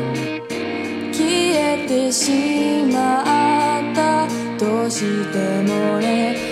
[1.13, 1.15] 消
[1.55, 3.21] えてしま
[3.79, 4.27] った
[4.59, 6.42] どうしてもね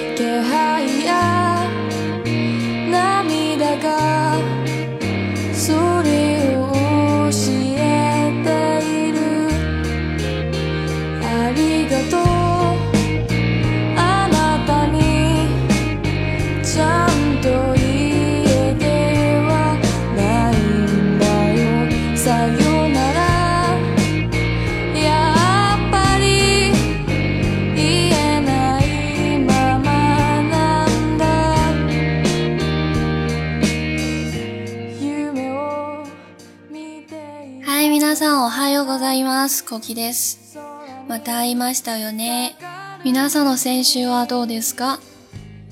[39.71, 40.59] コキです。
[41.07, 42.57] また会いましたよね。
[43.05, 44.99] 皆さんの先週はどうですか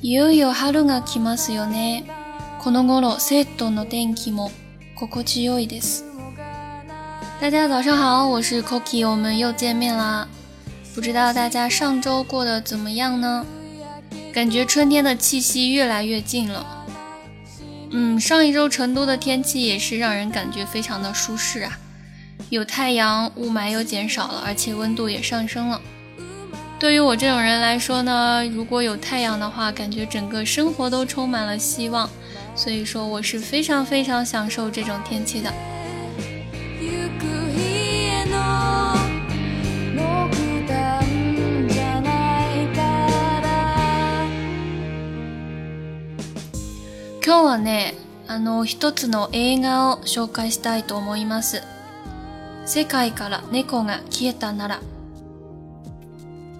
[0.01, 2.05] いよいよ春が来ますよね。
[2.61, 4.51] この頃、セットの天気も
[4.97, 6.05] 心地よいです。
[7.41, 10.29] 大家早上好，我是 Cookie，我们又见面啦。
[10.95, 13.45] 不知道大家上周过得怎么样呢？
[14.33, 16.85] 感觉春天的气息越来越近了。
[17.91, 21.77] 嗯，上一周成都的天气也是让人感觉非常的舒适啊。
[22.49, 25.79] 有太阳，雾霾又减少了，而且温度也上升了。
[26.79, 32.09] 对于我这种人来说呢，如果有太阳的话，感觉整个生活都充满了希望。
[32.55, 35.53] 所以说，我是非常非常享受这种天气的。
[47.21, 47.93] 今日はね、
[48.27, 51.61] あの一つの映画を紹介したいと思います。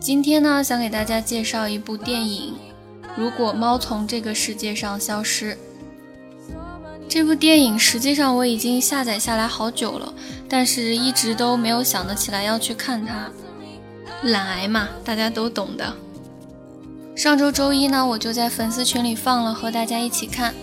[0.01, 2.55] 今天呢，想给大家介绍一部电影
[3.15, 5.53] 《如果猫从这个世界上消失》。
[7.07, 10.11] 这部电影实际上我已经下载下来好久了，
[10.49, 13.29] 但是一直都没有想得起来要去看它。
[14.23, 15.93] 懒癌嘛，大家都懂的。
[17.15, 20.55] 上周周一呢，我就在粉丝群里放了，和大家一起看。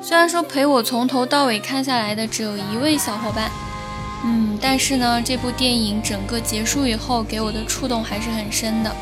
[0.00, 3.50] 虽然说陪我从头到尾看下来的只有一位小伙伴。
[4.28, 8.92] 嗯，但是呢，这部电影整个结束以后给我的触动还是很深的。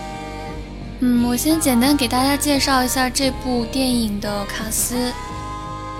[1.01, 5.11] 嗯，我先简单给大家介绍一下这部电影的卡司。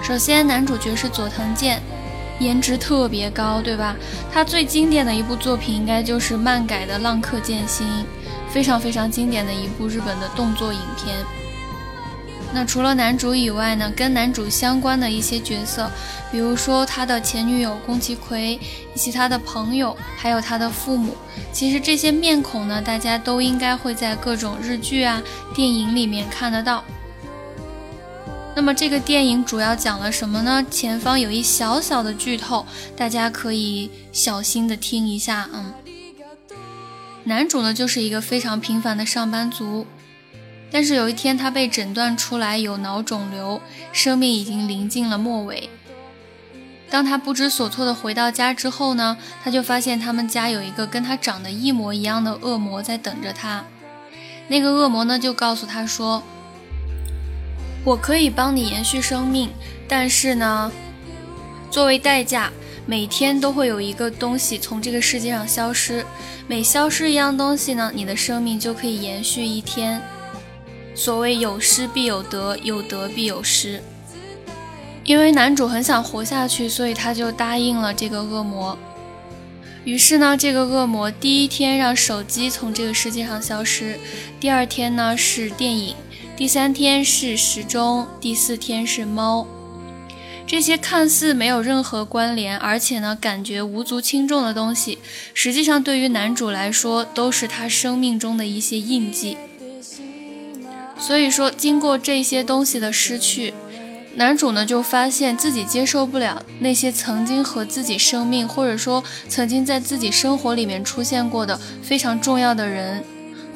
[0.03, 1.81] 首先，男主角是佐藤健，
[2.39, 3.97] 颜值特别高，对吧？
[4.31, 7.87] 他最经典的一部作品应该就是漫改的《浪客剑心》，
[8.53, 11.25] 非常非常经典的一部日本的动作影片。
[12.55, 15.91] 那除了男主以外呢，跟男主相关的一些角色，
[16.31, 18.53] 比如说他的前女友宫崎葵，
[18.95, 21.17] 以及他的朋友，还有他的父母，
[21.53, 25.21] 其实这些面孔呢，大家都应该会在各种日剧啊、
[25.53, 26.85] 电影里面看得到。
[28.55, 30.65] 那么这个电影主要讲了什么呢？
[30.71, 32.65] 前方有一小小的剧透，
[32.97, 35.49] 大家可以小心的听一下。
[35.53, 35.75] 嗯，
[37.25, 39.87] 男主呢就是一个非常平凡的上班族。
[40.75, 43.61] 但是有一天，他被诊断出来有脑肿瘤，
[43.93, 45.71] 生命已经临近了末尾。
[46.91, 53.65] 当他不知所措的回到家之后呢，他就发现他们家有一个跟他长得一模一样的恶魔在等着他。
[54.49, 56.21] 那个恶魔呢，就告诉他说
[57.87, 59.51] ：“我可以帮你延续生命，
[59.87, 60.73] 但是呢，
[61.71, 62.51] 作为代价，
[62.85, 66.05] 每天都会有一个东西从这个世界上消失。
[66.49, 70.03] 每消失一样东西呢，你的生命就可以延续一天。”
[70.95, 73.83] 所谓有失必有得，有得必有失。
[75.05, 78.79] 因为男主很想活下去，所以他就答应了这个恶魔。
[79.85, 83.99] 于是呢，这个恶魔第一天让手机从这个世界上消失，
[84.41, 85.97] 第二天呢是电影，
[86.37, 89.47] 第三天是时钟，第四天是猫。
[90.47, 94.99] 这些看似没有任何关联，而且呢感觉无足轻重的东西，
[95.35, 99.37] 实际上对于男主来说都是他生命中的一些印记。
[100.99, 103.53] 所以说，经过这些东西的失去，
[104.15, 113.03] 男主呢就发现自己接受不了那些曾经和自己生命，或者说曾经在自己生活里面出现过的非常重要的人，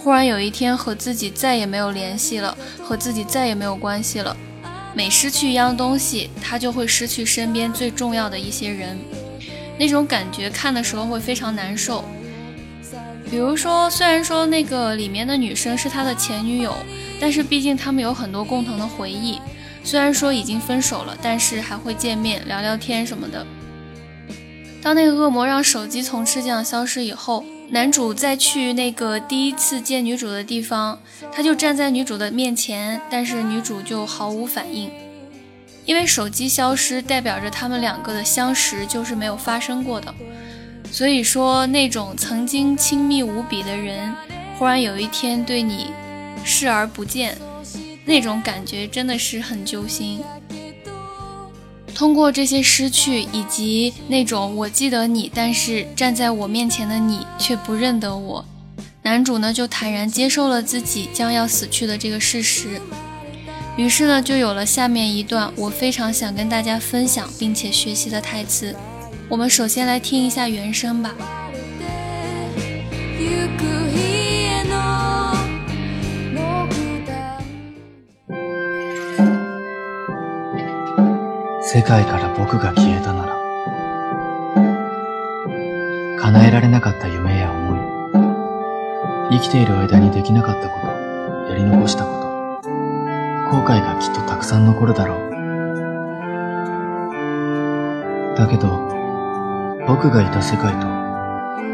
[0.02, 4.36] 忽然有一天和自己再也没有联系了，和自己再也没有关系了。
[4.94, 8.98] 每失去一样东西，他就会失去身边最重要的一些人，
[9.78, 12.04] 那种感觉看的时候会非常难受。
[13.30, 16.74] 比如说，虽然说那个里面的女生是他的前女友。
[17.20, 19.40] 但是毕竟他们有很多共同的回忆，
[19.82, 23.44] 虽然说已经分手了，但是还会见面聊聊天什么的。
[24.80, 30.98] 当那个恶魔让手机从世界上消失以后，男主再去那个第一次见女主的地方，
[31.32, 34.88] 他就站在女主的面前，但是女主就毫无反应，
[35.84, 40.14] 因为手机消失代表着他们两个的相识就是没有发生过的。
[40.92, 44.14] 所以说，那种曾经亲密无比的人，
[44.56, 45.88] 忽然有一天对你。
[46.50, 47.36] 视而不见，
[48.06, 50.20] 那种感觉真的是很揪心。
[51.94, 58.42] 通过这些失去，以及那种我记得你，但是站在我面前的你却不认得我，
[59.02, 62.80] 男主呢就坦然接受了自己将要死去的这个事实。
[63.76, 68.74] 于是呢，就有了下面一段我非常想跟大家分享并且学习的台词。
[69.28, 71.14] 我们首先来听一下原声吧。
[81.70, 83.36] 世界から僕が消えたなら、
[86.18, 87.76] 叶えられなかった夢や思
[89.30, 90.80] い、生きている間にできなかったこ
[91.44, 92.10] と、やり残したこ
[92.62, 92.70] と、
[93.50, 95.20] 後悔がきっとたくさん残るだろう。
[98.38, 98.68] だけど、
[99.86, 100.86] 僕がいた世界と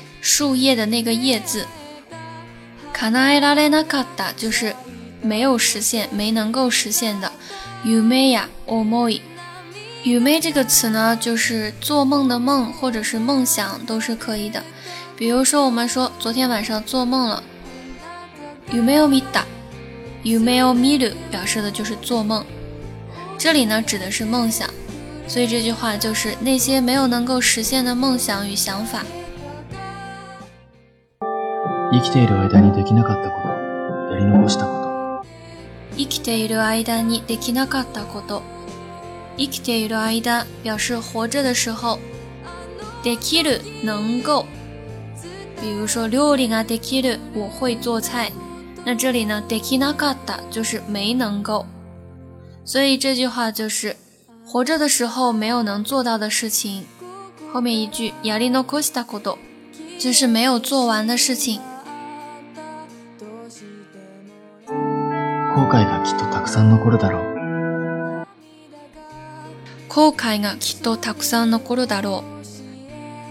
[0.21, 1.65] 树叶的那个“叶”字，
[2.93, 4.75] 卡纳埃拉雷纳卡达就是
[5.19, 7.31] 没有实现、没能够实现的。
[7.83, 14.63] umeya omoi，ume 这个词呢，就是做梦的梦或者是梦想都是可以的。
[15.17, 17.41] 比如说，我们说昨天晚上做梦了
[18.71, 22.45] ，umeomita，umeomido 表示的就是做梦。
[23.39, 24.69] 这里呢，指的是梦想，
[25.27, 29.03] 所以这句话就是那些没有能够实现的梦想与想法。
[31.93, 33.41] 生きている間にできなかったこ
[34.07, 35.25] と、やり残したこ
[35.91, 35.97] と。
[35.97, 38.41] 生きている間にできなかったこと。
[39.37, 41.99] 生きている間表示活着的时候。
[43.03, 44.45] できる、能够。
[45.59, 48.31] 比如说料理ができる、我会做菜。
[48.85, 51.65] 那这里呢，できなかった就是没能够。
[52.63, 53.97] 所以这句话就是
[54.47, 56.85] 活着的时候没有能做到的事情。
[57.51, 59.37] 后面一句やり残したこと
[59.99, 61.59] 就是没有做完的事情。
[65.71, 67.23] 悔がきっとたくさん残るだろう
[69.87, 72.25] 後悔がきっとたくさん残るだろ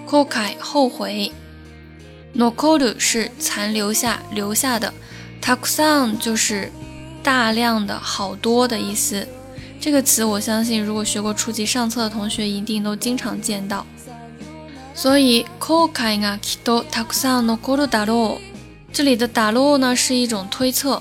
[0.07, 1.33] う後悔後悔
[2.35, 4.91] 残る是残留下留下的
[5.43, 6.71] たくさん就是
[7.23, 9.29] 大量的好多的意思
[9.79, 13.85] 这个词我相信如果学过初级上册的同学一定都经常见到
[14.95, 18.39] 所以後悔がきっとたくさん残るだろう
[18.95, 21.01] 这里的“打落”呢是一种推测，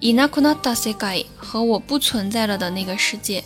[0.00, 3.44] 伊なくなった世界和我不存在了的那个世界，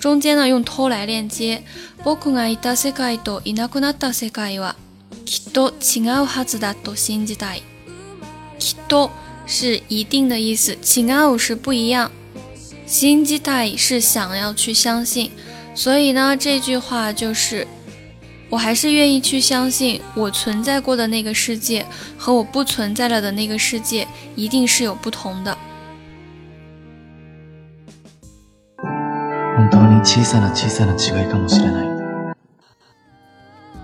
[0.00, 1.62] 中间呢用 “to” 来连接。
[2.02, 4.76] 包括爱伊世界都伊なくなった世界は
[5.26, 7.62] きっと違うはずだと信じたい。
[8.58, 9.10] きっと
[9.46, 12.10] 是一定的意思，違う是不一样，
[12.86, 15.30] 信じたい是想要去相信。
[15.74, 17.66] 所以呢，这句话就是。
[18.48, 21.84] 我还是愿意去相信，我存在过的那个世界
[22.16, 25.56] 和我不存在了的那个世界一定是有不同的。
[29.56, 32.34] 本当に小さな小さな違いかもしれない。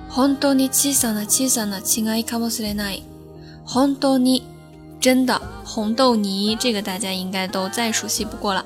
[0.09, 3.03] 本当に小さな小さな違いかもしれない。
[3.65, 4.43] 红豆泥，
[5.01, 8.65] 真的红豆泥，这个大家应该都再熟悉不过了。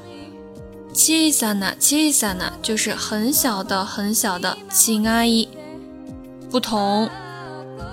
[0.92, 5.48] 小さな小さな就是很小的很小的，亲爱的。
[6.50, 7.08] 不同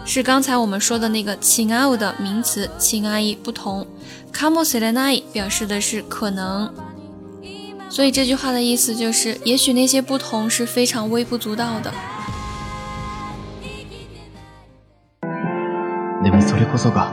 [0.05, 3.85] 是刚才我们说的那个 c h 的名词 c h i 不同
[4.33, 6.71] ，como s n 表示的是可能，
[7.89, 11.91] 所以这句话的意思就是，也许那些不同是非常微不足道的。
[16.23, 17.09] でもそれこそが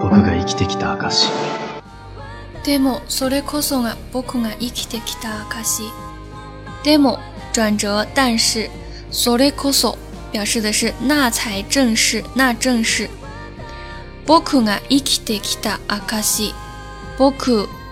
[0.00, 1.28] 僕が生きてきた証し。
[2.64, 5.82] でもそれこそが僕が生きてきた証し。
[6.84, 7.18] demo
[7.52, 8.68] 转折，但是
[9.10, 9.96] それこそ。
[10.32, 13.08] 表示的是那才正是那正是。
[14.26, 16.54] ボクが生きているアカシ。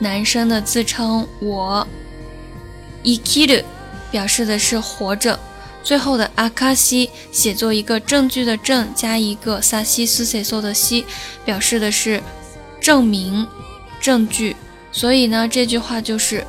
[0.00, 1.28] 男生的自称。
[1.40, 1.86] 我。
[3.04, 3.62] 生きる，
[4.10, 5.38] 表示的是活着。
[5.82, 11.04] 最后的アカシ，写作一个证据的证加一个サシ，スセソ的西，
[11.44, 12.22] 表示的是
[12.80, 13.46] 证明、
[14.00, 14.56] 证据。
[14.92, 16.46] 所以呢，这句话就是，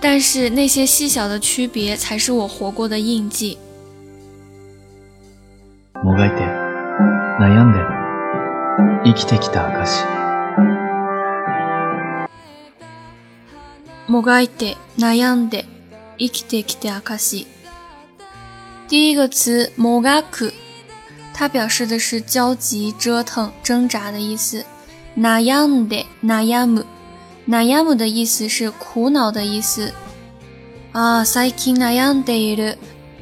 [0.00, 3.58] 但是那些细小的区别才是我活过的印记。
[6.04, 6.36] もがいて、
[7.40, 7.80] 悩んで、
[9.04, 10.04] 生きてきた証。
[14.06, 15.64] もがいて、悩んで、
[16.16, 17.48] 生きてきた証。
[18.88, 20.52] 第一个词もがく，
[21.34, 24.64] 它表示的是焦急、折腾、挣扎的意思。
[25.16, 26.86] 悩んで、悩む。
[27.48, 29.92] 悩む的意思是苦恼的意思。
[30.92, 32.78] 啊，最近悩んでいる。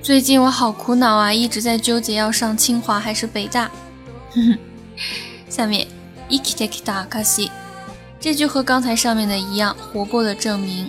[0.06, 3.68] 最近我好苦恼啊，一直在纠结要上清华还是北大。
[5.50, 5.84] 下面
[6.28, 7.50] ，i i k k t i キ a k a s i
[8.20, 10.88] 这句和刚才上面的一样，活过的证明。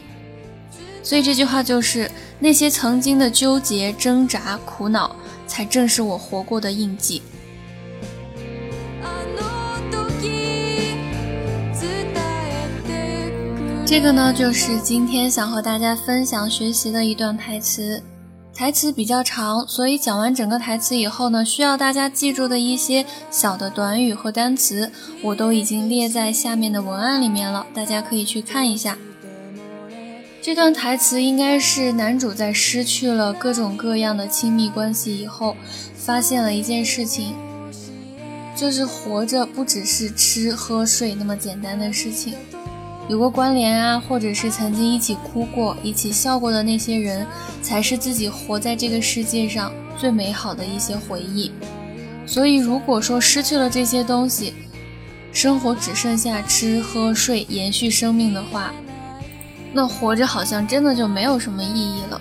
[1.01, 5.15] 所以这句话就是那些曾经的纠结、挣扎、苦恼，
[5.47, 7.23] 才正是我活过的印记。
[13.83, 17.99] 这个呢，就是今天想和大家分享学习的一段台词。
[18.57, 28.97] 台词比较长，所以讲完整个台词以后呢，需要大家记住的一些小的短语和单词，我都已经列在下面的文案里面了，大家可以去看一下。
[30.41, 35.55] 这段台词应该是男主在失去了各种各样的亲密关系以后，
[35.93, 37.35] 发现了一件事情，
[38.55, 42.33] 就是活着不只是吃喝睡那么简单的事情。
[43.09, 47.25] 有过关联啊，或者是曾经一起哭过、一起笑过的那些人，
[47.61, 51.49] 才是自己活在这个世界上最美好的一些回忆。
[52.25, 54.53] 所以，如果说失去了这些东西，
[55.31, 58.73] 生活只剩下吃喝睡延续生命的话，
[59.71, 62.19] 那活着好像真的就没有什么意义了。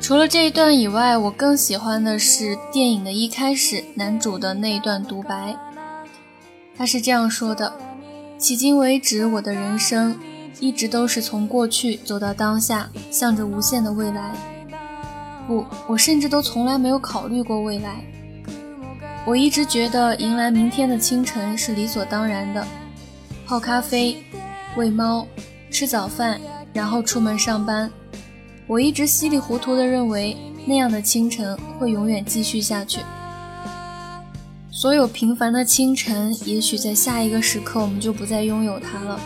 [0.00, 5.56] 除了这一段以外，我更喜欢的是电影的一开始男主的那一段独白，
[6.76, 7.87] 他是这样说的。
[8.38, 10.16] 迄今为止，我的人生
[10.60, 14.32] 一直都是从过去走到当下，向着无限的未来。
[15.48, 18.00] 不，我甚至都从来没有考虑过未来。
[19.26, 22.64] 我一直觉得迎来明天的清晨是理所当然的：
[23.44, 24.16] 泡咖啡、
[24.76, 25.26] 喂猫、
[25.68, 26.40] 吃早饭，
[26.72, 27.90] 然后出门上班。
[28.68, 33.00] 我一直稀里糊涂地认为那样的清晨会永远继续下去。
[34.80, 39.18] 所有平凡的清晨，也许在下一个时刻我们就不再拥有它了。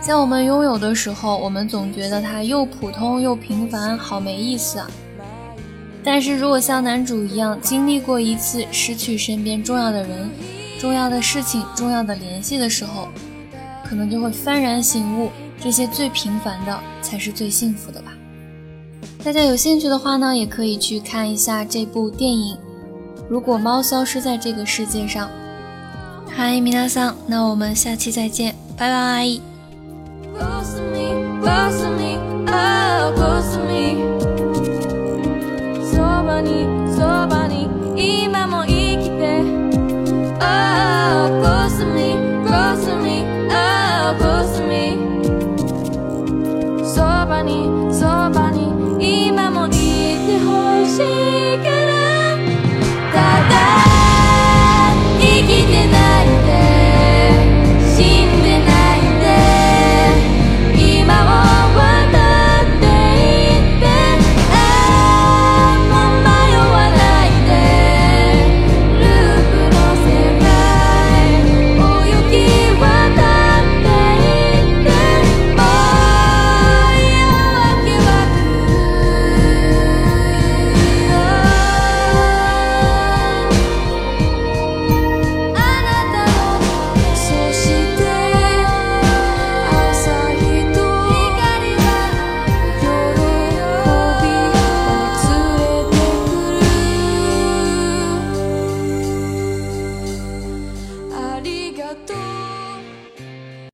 [0.00, 4.90] 在我们拥有的时候，我们总觉得它又普通又平凡，好没意思啊。
[6.02, 10.28] 但是如果像男主一样经历过一次失去身边重要的人、
[10.80, 13.06] 重要的事情、重要的联系的时候，
[13.84, 15.30] 可能就会幡然醒悟，
[15.62, 18.12] 这些最平凡的才是最幸福的吧。
[19.22, 22.58] 大家有兴趣的话呢，也可以去看一下这部电影。
[23.30, 25.28] 如果猫消失在这个世界上，
[26.34, 29.38] 嗨，米娜桑，那我们下期再见，拜拜。